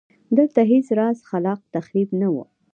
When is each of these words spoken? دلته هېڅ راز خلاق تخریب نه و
دلته 0.37 0.61
هېڅ 0.71 0.87
راز 0.99 1.17
خلاق 1.29 1.59
تخریب 1.75 2.09
نه 2.21 2.27
و 2.33 2.35